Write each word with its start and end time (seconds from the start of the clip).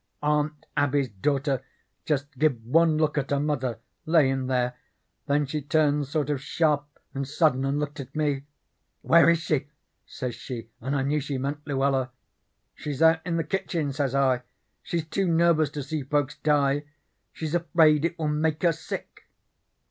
Aunt 0.23 0.65
Abby's 0.75 1.09
daughter 1.09 1.61
just 2.05 2.25
give 2.39 2.65
one 2.65 2.97
look 2.97 3.19
at 3.19 3.29
her 3.29 3.39
mother 3.39 3.77
layin' 4.07 4.47
there, 4.47 4.73
then 5.27 5.45
she 5.45 5.61
turned 5.61 6.07
sort 6.07 6.31
of 6.31 6.41
sharp 6.41 6.87
and 7.13 7.27
sudden 7.27 7.63
and 7.65 7.79
looked 7.79 7.99
at 7.99 8.15
me. 8.15 8.45
"'Where 9.03 9.29
is 9.29 9.37
she?' 9.41 9.67
says 10.07 10.33
she, 10.33 10.71
and 10.81 10.95
I 10.95 11.03
knew 11.03 11.19
she 11.19 11.37
meant 11.37 11.67
Luella. 11.67 12.09
"'She's 12.73 13.03
out 13.03 13.19
in 13.25 13.37
the 13.37 13.43
kitchen,' 13.43 13.93
says 13.93 14.15
I. 14.15 14.41
'She's 14.81 15.05
too 15.05 15.27
nervous 15.27 15.69
to 15.69 15.83
see 15.83 16.01
folks 16.01 16.35
die. 16.39 16.85
She's 17.31 17.53
afraid 17.53 18.03
it 18.03 18.17
will 18.17 18.27
make 18.27 18.63
her 18.63 18.71
sick.' 18.73 19.27